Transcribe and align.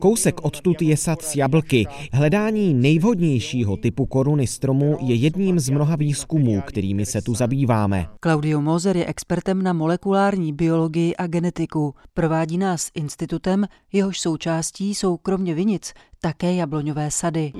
Kousek 0.00 0.44
odtud 0.44 0.82
je 0.82 0.96
sad 0.96 1.22
s 1.22 1.36
jablky. 1.36 1.86
Hledání 2.12 2.74
nejvhodnějšího 2.74 3.76
typu 3.76 4.06
koruny 4.06 4.46
stromu 4.46 4.98
je 5.00 5.14
jedním 5.14 5.58
z 5.58 5.68
mnoha 5.68 5.96
výzkumů, 5.96 6.60
kterými 6.60 7.06
se 7.06 7.22
tu 7.22 7.34
zabýváme. 7.34 8.06
Claudio 8.24 8.60
Moser 8.60 8.96
je 8.96 9.06
expertem 9.06 9.62
na 9.62 9.72
molekulární 9.72 10.52
biologii 10.52 11.16
a 11.16 11.26
genetiku. 11.26 11.94
Provádí 12.14 12.58
nás 12.58 12.90
institutem, 12.94 13.64
jehož 13.92 14.20
součástí 14.20 14.94
jsou 14.94 15.16
kromě 15.16 15.54
vinic 15.54 15.92
také 16.24 16.54
jabloňové 16.54 17.10
sady. 17.10 17.52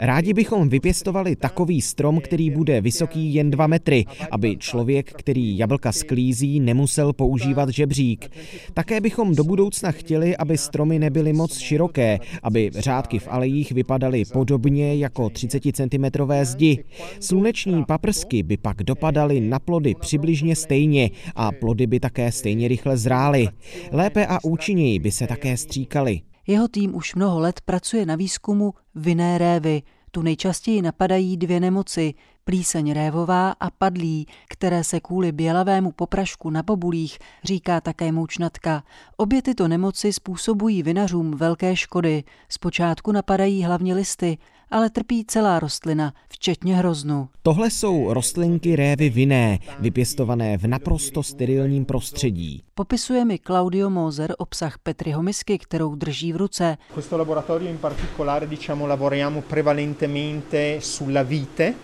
Rádi 0.00 0.32
bychom 0.32 0.68
vypěstovali 0.68 1.36
takový 1.36 1.80
strom, 1.80 2.20
který 2.20 2.50
bude 2.50 2.80
vysoký 2.80 3.34
jen 3.34 3.50
2 3.50 3.66
metry, 3.66 4.04
aby 4.30 4.56
člověk, 4.56 5.12
který 5.12 5.58
jablka 5.58 5.92
sklízí, 5.92 6.60
nemusel 6.60 7.12
používat 7.12 7.68
žebřík. 7.68 8.30
Také 8.74 9.00
bychom 9.00 9.34
do 9.34 9.44
budoucna 9.44 9.92
chtěli, 9.92 10.36
aby 10.36 10.58
stromy 10.58 10.98
nebyly 10.98 11.32
moc 11.32 11.58
široké, 11.58 12.18
aby 12.42 12.70
řádky 12.74 13.18
v 13.18 13.28
alejích 13.30 13.72
vypadaly 13.72 14.24
podobně 14.32 14.96
jako 14.96 15.30
30 15.30 15.62
cm 15.72 16.04
zdi. 16.42 16.84
Sluneční 17.20 17.84
paprsky 17.84 18.42
by 18.42 18.56
pak 18.56 18.76
dopadaly 18.76 19.40
na 19.40 19.58
plody 19.58 19.94
přibližně 20.00 20.56
stejně 20.56 21.10
a 21.34 21.52
plody 21.52 21.86
by 21.86 22.00
také 22.00 22.32
stejně 22.32 22.68
rychle 22.68 22.96
zrály. 22.96 23.48
Lépe 23.92 24.26
a 24.26 24.38
účinněji 24.44 24.98
by 24.98 25.10
se 25.10 25.26
také 25.26 25.56
stříkali. 25.64 26.20
Jeho 26.46 26.68
tým 26.68 26.94
už 26.94 27.14
mnoho 27.14 27.40
let 27.40 27.60
pracuje 27.64 28.06
na 28.06 28.16
výzkumu 28.16 28.74
vinné 28.94 29.38
révy. 29.38 29.82
Tu 30.10 30.22
nejčastěji 30.22 30.82
napadají 30.82 31.36
dvě 31.36 31.60
nemoci, 31.60 32.14
plíseň 32.44 32.92
révová 32.92 33.50
a 33.60 33.70
padlí, 33.70 34.26
které 34.48 34.84
se 34.84 35.00
kvůli 35.00 35.32
bělavému 35.32 35.92
poprašku 35.92 36.50
na 36.50 36.62
bobulích 36.62 37.18
říká 37.44 37.80
také 37.80 38.12
moučnatka. 38.12 38.82
Obě 39.16 39.42
tyto 39.42 39.68
nemoci 39.68 40.12
způsobují 40.12 40.82
vinařům 40.82 41.30
velké 41.30 41.76
škody. 41.76 42.24
Zpočátku 42.48 43.12
napadají 43.12 43.64
hlavně 43.64 43.94
listy, 43.94 44.38
ale 44.70 44.90
trpí 44.90 45.24
celá 45.24 45.60
rostlina, 45.60 46.12
včetně 46.28 46.76
hroznu. 46.76 47.28
Tohle 47.42 47.70
jsou 47.70 48.12
rostlinky 48.12 48.76
révy 48.76 49.10
vinné, 49.10 49.58
vypěstované 49.78 50.58
v 50.58 50.66
naprosto 50.66 51.22
sterilním 51.22 51.84
prostředí. 51.84 52.62
Popisuje 52.74 53.24
mi 53.24 53.38
Claudio 53.38 53.90
Moser 53.90 54.34
obsah 54.38 54.78
Petryho 54.78 55.22
misky, 55.22 55.58
kterou 55.58 55.94
drží 55.94 56.32
v 56.32 56.36
ruce. 56.36 56.76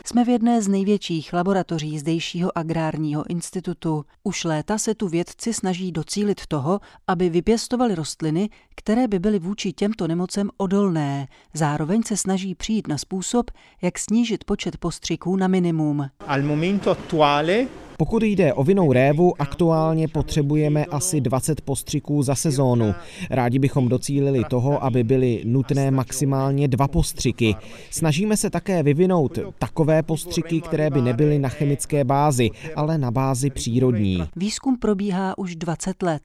Jsme 0.04 0.24
v 0.24 0.28
jedné 0.28 0.49
z 0.58 0.68
největších 0.68 1.32
laboratoří 1.32 1.98
zdejšího 1.98 2.58
agrárního 2.58 3.30
institutu. 3.30 4.04
Už 4.22 4.44
léta 4.44 4.78
se 4.78 4.94
tu 4.94 5.08
vědci 5.08 5.54
snaží 5.54 5.92
docílit 5.92 6.46
toho, 6.46 6.80
aby 7.06 7.28
vypěstovali 7.28 7.94
rostliny, 7.94 8.50
které 8.76 9.08
by 9.08 9.18
byly 9.18 9.38
vůči 9.38 9.72
těmto 9.72 10.08
nemocem 10.08 10.50
odolné. 10.56 11.28
Zároveň 11.54 12.02
se 12.02 12.16
snaží 12.16 12.54
přijít 12.54 12.88
na 12.88 12.98
způsob, 12.98 13.50
jak 13.82 13.98
snížit 13.98 14.44
počet 14.44 14.76
postřiků 14.76 15.36
na 15.36 15.48
minimum. 15.48 16.10
Al 16.26 16.42
momento 16.42 16.90
attuale 16.90 17.66
pokud 18.00 18.22
jde 18.22 18.52
o 18.52 18.64
vinou 18.64 18.92
révu, 18.92 19.34
aktuálně 19.38 20.08
potřebujeme 20.08 20.84
asi 20.84 21.20
20 21.20 21.60
postřiků 21.60 22.22
za 22.22 22.34
sezónu. 22.34 22.94
Rádi 23.30 23.58
bychom 23.58 23.88
docílili 23.88 24.44
toho, 24.50 24.84
aby 24.84 25.04
byly 25.04 25.42
nutné 25.44 25.90
maximálně 25.90 26.68
dva 26.68 26.88
postřiky. 26.88 27.54
Snažíme 27.90 28.36
se 28.36 28.50
také 28.50 28.82
vyvinout 28.82 29.38
takové 29.58 30.02
postřiky, 30.02 30.60
které 30.60 30.90
by 30.90 31.02
nebyly 31.02 31.38
na 31.38 31.48
chemické 31.48 32.04
bázi, 32.04 32.50
ale 32.76 32.98
na 32.98 33.10
bázi 33.10 33.50
přírodní. 33.50 34.22
Výzkum 34.36 34.76
probíhá 34.76 35.38
už 35.38 35.56
20 35.56 36.02
let. 36.02 36.22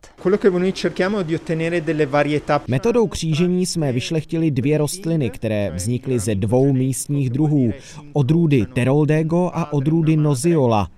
Metodou 2.68 3.08
křížení 3.08 3.66
jsme 3.66 3.92
vyšlechtili 3.92 4.52
dvě 4.52 4.78
rostliny, 4.78 5.30
které 5.30 5.72
vznikly 5.76 6.20
ze 6.20 6.36
dvou 6.36 6.74
místních 6.74 7.30
druhů. 7.30 7.72
Odrůdy 8.14 8.66
Teroldego 8.74 9.52
a 9.54 9.74
odrůdy 9.74 10.18
Noziola. 10.18 10.90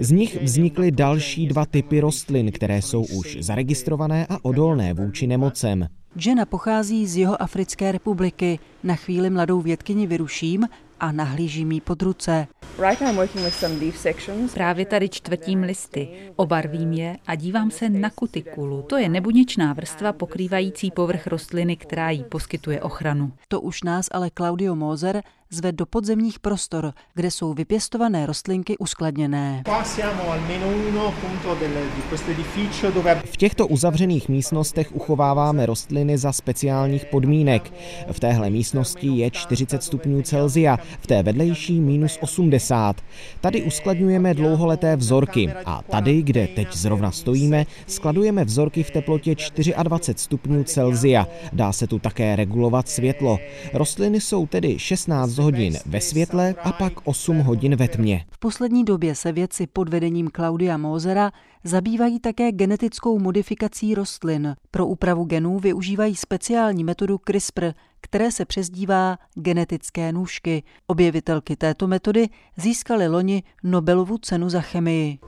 Z 0.00 0.10
nich 0.10 0.42
vznikly 0.42 0.90
další 0.90 1.46
dva 1.46 1.66
typy 1.66 2.00
rostlin, 2.00 2.52
které 2.52 2.82
jsou 2.82 3.04
už 3.04 3.36
zaregistrované 3.40 4.26
a 4.26 4.44
odolné 4.44 4.94
vůči 4.94 5.26
nemocem. 5.26 5.88
Žena 6.16 6.44
pochází 6.44 7.06
z 7.06 7.16
jeho 7.16 7.42
Africké 7.42 7.92
republiky. 7.92 8.58
Na 8.84 8.94
chvíli 8.94 9.30
mladou 9.30 9.60
vědkyni 9.60 10.06
vyruším 10.06 10.68
a 11.00 11.12
nahlížím 11.12 11.72
jí 11.72 11.80
pod 11.80 12.02
ruce. 12.02 12.46
Právě 14.54 14.86
tady 14.86 15.08
čtvrtím 15.08 15.62
listy, 15.62 16.08
obarvím 16.36 16.92
je 16.92 17.16
a 17.26 17.34
dívám 17.34 17.70
se 17.70 17.88
na 17.88 18.10
kutikulu. 18.10 18.82
To 18.82 18.96
je 18.96 19.08
nebuněčná 19.08 19.72
vrstva 19.72 20.12
pokrývající 20.12 20.90
povrch 20.90 21.26
rostliny, 21.26 21.76
která 21.76 22.10
jí 22.10 22.24
poskytuje 22.24 22.82
ochranu. 22.82 23.32
To 23.48 23.60
už 23.60 23.82
nás 23.82 24.06
ale 24.10 24.30
Claudio 24.36 24.74
Moser 24.74 25.22
zve 25.50 25.72
do 25.72 25.86
podzemních 25.86 26.38
prostor, 26.38 26.92
kde 27.14 27.30
jsou 27.30 27.54
vypěstované 27.54 28.26
rostlinky 28.26 28.78
uskladněné. 28.78 29.62
V 33.24 33.36
těchto 33.36 33.66
uzavřených 33.66 34.28
místnostech 34.28 34.94
uchováváme 34.94 35.66
rostliny 35.66 36.18
za 36.18 36.32
speciálních 36.32 37.04
podmínek. 37.04 37.72
V 38.12 38.20
téhle 38.20 38.50
místnosti 38.50 39.06
je 39.06 39.30
40 39.30 39.82
stupňů 39.82 40.22
Celzia, 40.22 40.78
v 41.00 41.06
té 41.06 41.22
vedlejší 41.22 41.80
minus 41.80 42.18
80. 42.20 42.96
Tady 43.40 43.62
uskladňujeme 43.62 44.34
dlouholeté 44.34 44.96
vzorky 44.96 45.52
a 45.64 45.82
tady, 45.82 46.22
kde 46.22 46.46
teď 46.46 46.72
zrovna 46.72 47.10
stojíme, 47.10 47.66
skladujeme 47.86 48.44
vzorky 48.44 48.82
v 48.82 48.90
teplotě 48.90 49.36
24 49.82 50.22
stupňů 50.22 50.64
Celzia. 50.64 51.28
Dá 51.52 51.72
se 51.72 51.86
tu 51.86 51.98
také 51.98 52.36
regulovat 52.36 52.88
světlo. 52.88 53.38
Rostliny 53.72 54.20
jsou 54.20 54.46
tedy 54.46 54.78
16 54.78 55.35
hodin 55.38 55.76
ve 55.86 56.00
světle 56.00 56.54
a 56.64 56.72
pak 56.72 56.92
8 57.04 57.38
hodin 57.38 57.76
ve 57.76 57.88
tmě. 57.88 58.24
V 58.30 58.38
poslední 58.38 58.84
době 58.84 59.14
se 59.14 59.32
vědci 59.32 59.66
pod 59.66 59.88
vedením 59.88 60.30
Claudia 60.36 60.76
Mozera 60.76 61.30
zabývají 61.64 62.20
také 62.20 62.52
genetickou 62.52 63.18
modifikací 63.18 63.94
rostlin. 63.94 64.56
Pro 64.70 64.86
úpravu 64.86 65.24
genů 65.24 65.58
využívají 65.58 66.16
speciální 66.16 66.84
metodu 66.84 67.20
CRISPR, 67.26 67.72
které 68.06 68.32
se 68.32 68.44
přezdívá 68.44 69.18
genetické 69.34 70.12
nůžky. 70.12 70.62
Objevitelky 70.86 71.56
této 71.56 71.86
metody 71.86 72.28
získaly 72.56 73.08
loni 73.08 73.42
Nobelovu 73.64 74.18
cenu 74.18 74.48
za 74.48 74.60
chemii. 74.60 75.18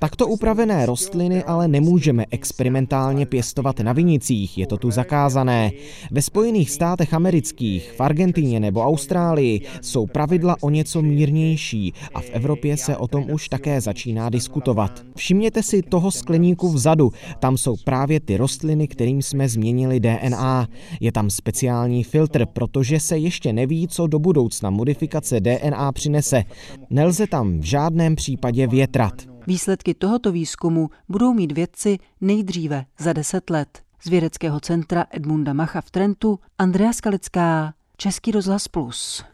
Takto 0.00 0.26
upravené 0.26 0.86
rostliny 0.86 1.44
ale 1.44 1.68
nemůžeme 1.68 2.24
experimentálně 2.30 3.26
pěstovat 3.26 3.80
na 3.80 3.92
vinicích, 3.92 4.58
je 4.58 4.66
to 4.66 4.76
tu 4.76 4.90
zakázané. 4.90 5.70
Ve 6.10 6.22
Spojených 6.22 6.70
státech 6.70 7.14
amerických, 7.14 7.92
v 7.92 8.00
Argentině 8.00 8.60
nebo 8.60 8.82
Austrálii 8.82 9.60
jsou 9.80 10.06
pravidla 10.06 10.56
o 10.60 10.70
něco 10.70 11.02
mírnější 11.02 11.94
a 12.14 12.20
v 12.20 12.30
Evropě 12.30 12.76
se 12.76 12.96
o 12.96 13.08
tom 13.08 13.30
už 13.30 13.48
také 13.48 13.80
začíná 13.80 14.30
diskutovat. 14.30 15.02
Všimněte 15.16 15.62
si 15.62 15.82
toho 15.82 16.10
skleníku 16.10 16.68
vzadu, 16.68 17.12
tam 17.38 17.56
jsou 17.56 17.76
právě 17.84 18.20
ty 18.20 18.36
rostliny, 18.36 18.88
kterým 18.88 19.22
jsme 19.22 19.48
změnili 19.48 20.00
DNA. 20.00 20.57
Je 21.00 21.12
tam 21.12 21.30
speciální 21.30 22.04
filtr, 22.04 22.46
protože 22.46 23.00
se 23.00 23.18
ještě 23.18 23.52
neví, 23.52 23.88
co 23.88 24.06
do 24.06 24.18
budoucna 24.18 24.70
modifikace 24.70 25.40
DNA 25.40 25.92
přinese. 25.92 26.44
Nelze 26.90 27.26
tam 27.26 27.60
v 27.60 27.64
žádném 27.64 28.16
případě 28.16 28.66
větrat. 28.66 29.14
Výsledky 29.46 29.94
tohoto 29.94 30.32
výzkumu 30.32 30.90
budou 31.08 31.34
mít 31.34 31.52
vědci 31.52 31.98
nejdříve 32.20 32.84
za 32.98 33.12
10 33.12 33.50
let. 33.50 33.68
Z 34.04 34.08
vědeckého 34.08 34.60
centra 34.60 35.04
Edmunda 35.10 35.52
Macha 35.52 35.80
v 35.80 35.90
Trentu 35.90 36.38
Andrea 36.58 36.92
Skalická, 36.92 37.74
Český 37.96 38.30
rozhlas 38.30 38.68
Plus. 38.68 39.24